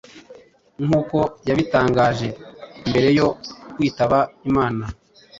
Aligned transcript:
nkuko 0.85 1.17
yabitangaje 1.47 2.27
mbere 2.89 3.09
yo 3.17 3.27
kwitaba 3.73 4.17
Imana 4.49 4.83